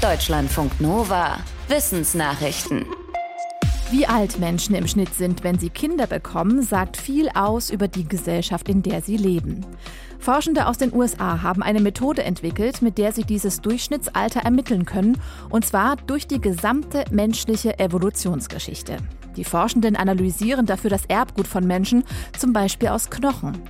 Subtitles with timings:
[0.00, 1.40] Deutschlandfunk Nova.
[1.68, 2.86] Wissensnachrichten.
[3.90, 8.08] Wie alt Menschen im Schnitt sind, wenn sie Kinder bekommen, sagt viel aus über die
[8.08, 9.66] Gesellschaft, in der sie leben.
[10.20, 15.16] Forschende aus den USA haben eine Methode entwickelt, mit der sie dieses Durchschnittsalter ermitteln können,
[15.48, 18.98] und zwar durch die gesamte menschliche Evolutionsgeschichte.
[19.36, 22.04] Die Forschenden analysieren dafür das Erbgut von Menschen,
[22.38, 23.62] zum Beispiel aus Knochen.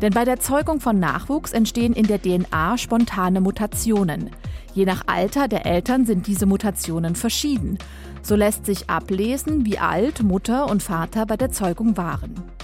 [0.00, 4.30] Denn bei der Zeugung von Nachwuchs entstehen in der DNA spontane Mutationen.
[4.74, 7.78] Je nach Alter der Eltern sind diese Mutationen verschieden.
[8.22, 12.55] So lässt sich ablesen, wie alt Mutter und Vater bei der Zeugung waren.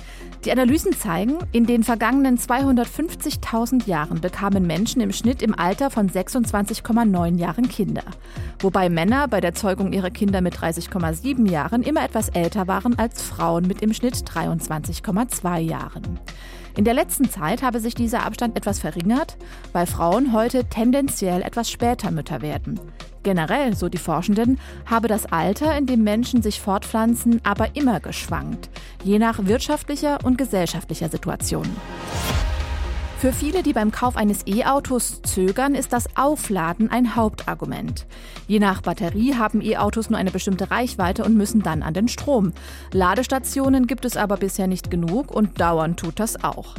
[0.44, 6.10] Die Analysen zeigen, in den vergangenen 250.000 Jahren bekamen Menschen im Schnitt im Alter von
[6.10, 8.02] 26,9 Jahren Kinder.
[8.58, 13.22] Wobei Männer bei der Zeugung ihrer Kinder mit 30,7 Jahren immer etwas älter waren als
[13.22, 16.18] Frauen mit im Schnitt 23,2 Jahren.
[16.76, 19.36] In der letzten Zeit habe sich dieser Abstand etwas verringert,
[19.72, 22.80] weil Frauen heute tendenziell etwas später Mütter werden.
[23.22, 28.68] Generell, so die Forschenden, habe das Alter, in dem Menschen sich fortpflanzen, aber immer geschwankt,
[29.04, 31.68] je nach wirtschaftlicher und gesellschaftlicher Situation.
[33.22, 38.04] Für viele, die beim Kauf eines E-Autos zögern, ist das Aufladen ein Hauptargument.
[38.48, 42.52] Je nach Batterie haben E-Autos nur eine bestimmte Reichweite und müssen dann an den Strom.
[42.90, 46.74] Ladestationen gibt es aber bisher nicht genug und dauernd tut das auch.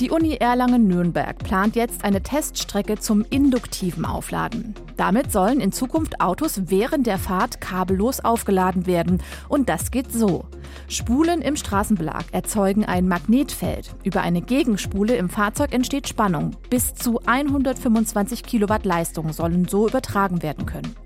[0.00, 4.74] Die Uni Erlangen-Nürnberg plant jetzt eine Teststrecke zum induktiven Aufladen.
[4.96, 9.22] Damit sollen in Zukunft Autos während der Fahrt kabellos aufgeladen werden.
[9.48, 10.46] Und das geht so.
[10.88, 13.94] Spulen im Straßenbelag erzeugen ein Magnetfeld.
[14.02, 16.56] Über eine Gegenspule im Fahrzeug entsteht Spannung.
[16.70, 21.03] Bis zu 125 Kilowatt Leistung sollen so übertragen werden können.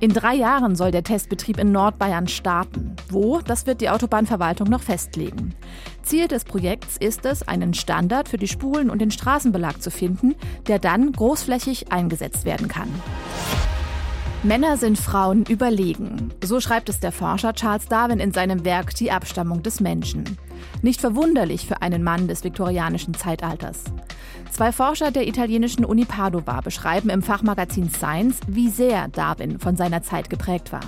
[0.00, 2.96] In drei Jahren soll der Testbetrieb in Nordbayern starten.
[3.08, 5.54] Wo, das wird die Autobahnverwaltung noch festlegen.
[6.02, 10.34] Ziel des Projekts ist es, einen Standard für die Spulen und den Straßenbelag zu finden,
[10.66, 12.88] der dann großflächig eingesetzt werden kann.
[14.44, 16.30] Männer sind Frauen überlegen.
[16.44, 20.36] So schreibt es der Forscher Charles Darwin in seinem Werk Die Abstammung des Menschen.
[20.82, 23.84] Nicht verwunderlich für einen Mann des viktorianischen Zeitalters.
[24.50, 30.02] Zwei Forscher der italienischen Uni Padova beschreiben im Fachmagazin Science, wie sehr Darwin von seiner
[30.02, 30.82] Zeit geprägt war.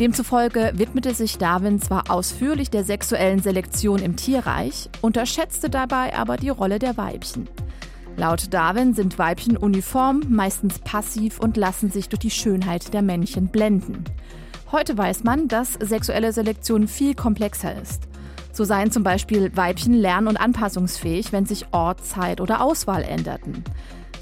[0.00, 6.48] Demzufolge widmete sich Darwin zwar ausführlich der sexuellen Selektion im Tierreich, unterschätzte dabei aber die
[6.48, 7.46] Rolle der Weibchen.
[8.20, 13.48] Laut Darwin sind Weibchen uniform, meistens passiv und lassen sich durch die Schönheit der Männchen
[13.48, 14.04] blenden.
[14.70, 18.02] Heute weiß man, dass sexuelle Selektion viel komplexer ist.
[18.52, 23.64] So seien zum Beispiel Weibchen lern- und anpassungsfähig, wenn sich Ort, Zeit oder Auswahl änderten.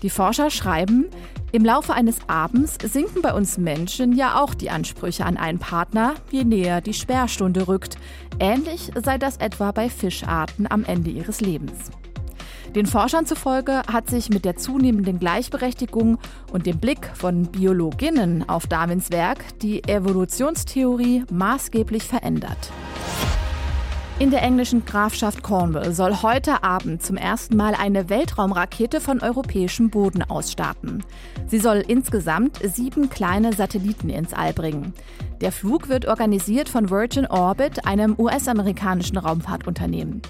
[0.02, 1.06] Die Forscher schreiben,
[1.50, 6.14] im Laufe eines Abends sinken bei uns Menschen ja auch die Ansprüche an einen Partner,
[6.30, 7.96] je näher die Sperrstunde rückt.
[8.38, 11.90] Ähnlich sei das etwa bei Fischarten am Ende ihres Lebens.
[12.74, 16.18] Den Forschern zufolge hat sich mit der zunehmenden Gleichberechtigung
[16.52, 22.70] und dem Blick von Biologinnen auf Darwins Werk die Evolutionstheorie maßgeblich verändert.
[24.18, 29.90] In der englischen Grafschaft Cornwall soll heute Abend zum ersten Mal eine Weltraumrakete von europäischem
[29.90, 31.04] Boden ausstarten.
[31.46, 34.92] Sie soll insgesamt sieben kleine Satelliten ins All bringen.
[35.40, 40.20] Der Flug wird organisiert von Virgin Orbit, einem US-amerikanischen Raumfahrtunternehmen.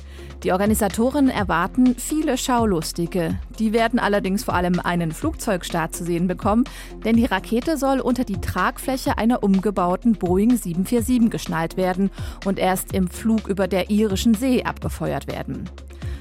[0.42, 3.38] Die Organisatoren erwarten viele Schaulustige.
[3.58, 6.64] Die werden allerdings vor allem einen Flugzeugstart zu sehen bekommen,
[7.06, 12.10] denn die Rakete soll unter die Tragfläche einer umgebauten Boeing 747 geschnallt werden
[12.44, 15.70] und erst im Flug über der irischen See abgefeuert werden.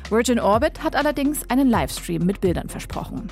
[0.10, 3.28] Virgin Orbit hat allerdings einen Livestream mit Bildern versprochen.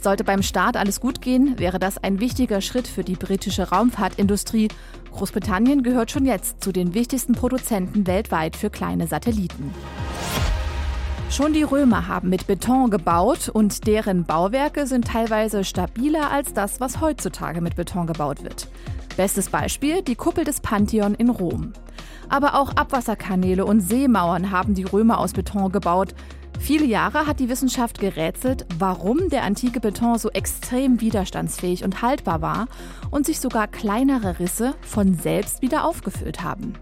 [0.00, 4.68] Sollte beim Start alles gut gehen, wäre das ein wichtiger Schritt für die britische Raumfahrtindustrie.
[5.12, 9.74] Großbritannien gehört schon jetzt zu den wichtigsten Produzenten weltweit für kleine Satelliten.
[11.30, 16.80] Schon die Römer haben mit Beton gebaut und deren Bauwerke sind teilweise stabiler als das,
[16.80, 18.68] was heutzutage mit Beton gebaut wird.
[19.16, 21.72] Bestes Beispiel die Kuppel des Pantheon in Rom.
[22.30, 26.14] Aber auch Abwasserkanäle und Seemauern haben die Römer aus Beton gebaut.
[26.58, 32.42] Viele Jahre hat die Wissenschaft gerätselt, warum der antike Beton so extrem widerstandsfähig und haltbar
[32.42, 32.68] war
[33.10, 36.74] und sich sogar kleinere Risse von selbst wieder aufgefüllt haben.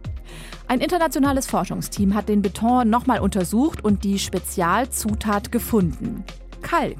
[0.66, 6.24] Ein internationales Forschungsteam hat den Beton nochmal untersucht und die Spezialzutat gefunden.
[6.62, 6.98] Kalk.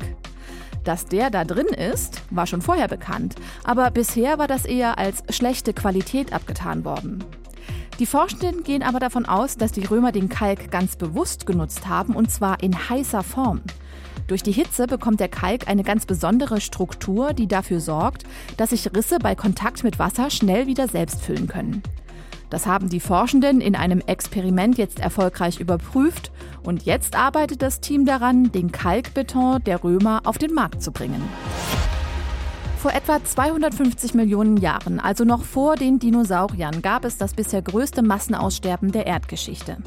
[0.84, 3.34] Dass der da drin ist, war schon vorher bekannt,
[3.64, 7.24] aber bisher war das eher als schlechte Qualität abgetan worden.
[7.98, 12.14] Die Forschenden gehen aber davon aus, dass die Römer den Kalk ganz bewusst genutzt haben
[12.14, 13.62] und zwar in heißer Form.
[14.26, 18.24] Durch die Hitze bekommt der Kalk eine ganz besondere Struktur, die dafür sorgt,
[18.58, 21.82] dass sich Risse bei Kontakt mit Wasser schnell wieder selbst füllen können.
[22.50, 26.30] Das haben die Forschenden in einem Experiment jetzt erfolgreich überprüft
[26.62, 31.22] und jetzt arbeitet das Team daran, den Kalkbeton der Römer auf den Markt zu bringen.
[32.86, 38.00] Vor etwa 250 Millionen Jahren, also noch vor den Dinosauriern, gab es das bisher größte
[38.00, 39.78] Massenaussterben der Erdgeschichte.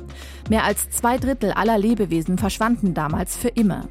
[0.49, 3.85] Mehr als zwei Drittel aller Lebewesen verschwanden damals für immer.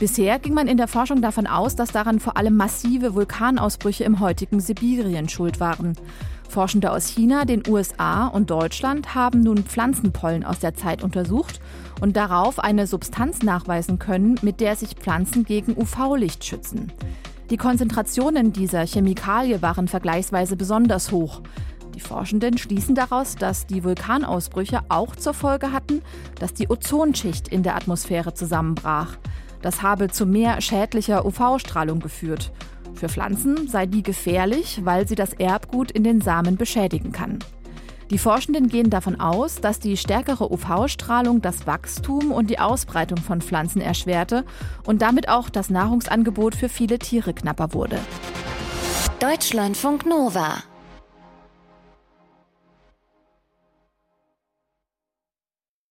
[0.00, 4.18] Bisher ging man in der Forschung davon aus, dass daran vor allem massive Vulkanausbrüche im
[4.18, 5.92] heutigen Sibirien schuld waren.
[6.48, 11.60] Forschende aus China, den USA und Deutschland haben nun Pflanzenpollen aus der Zeit untersucht
[12.00, 16.90] und darauf eine Substanz nachweisen können, mit der sich Pflanzen gegen UV-Licht schützen.
[17.52, 21.42] Die Konzentrationen dieser Chemikalie waren vergleichsweise besonders hoch.
[21.94, 26.00] Die Forschenden schließen daraus, dass die Vulkanausbrüche auch zur Folge hatten,
[26.40, 29.18] dass die Ozonschicht in der Atmosphäre zusammenbrach.
[29.60, 32.52] Das habe zu mehr schädlicher UV-Strahlung geführt.
[32.94, 37.38] Für Pflanzen sei die gefährlich, weil sie das Erbgut in den Samen beschädigen kann.
[38.12, 43.40] Die Forschenden gehen davon aus, dass die stärkere UV-Strahlung das Wachstum und die Ausbreitung von
[43.40, 44.44] Pflanzen erschwerte
[44.84, 47.98] und damit auch das Nahrungsangebot für viele Tiere knapper wurde.
[49.18, 50.56] Deutschlandfunk Nova